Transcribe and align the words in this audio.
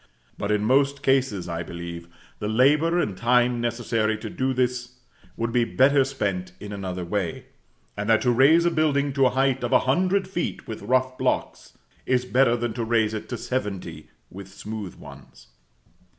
But, 0.35 0.51
in 0.51 0.65
most 0.65 1.03
cases, 1.03 1.47
I 1.47 1.61
believe, 1.61 2.07
the 2.39 2.47
labor 2.47 2.99
and 2.99 3.15
time 3.15 3.61
necessary 3.61 4.17
to 4.17 4.31
do 4.31 4.51
this 4.51 4.95
would 5.37 5.51
be 5.51 5.63
better 5.63 6.03
spent 6.03 6.53
in 6.59 6.73
another 6.73 7.05
way; 7.05 7.45
and 7.95 8.09
that 8.09 8.23
to 8.23 8.31
raise 8.31 8.65
a 8.65 8.71
building 8.71 9.13
to 9.13 9.27
a 9.27 9.29
height 9.29 9.63
of 9.63 9.71
a 9.73 9.81
hundred 9.85 10.27
feet 10.27 10.67
with 10.67 10.81
rough 10.81 11.19
blocks, 11.19 11.77
is 12.07 12.25
better 12.25 12.57
than 12.57 12.73
to 12.73 12.83
raise 12.83 13.13
it 13.13 13.29
to 13.29 13.37
seventy 13.37 14.09
with 14.31 14.47
smooth 14.47 14.95
ones. 14.95 15.49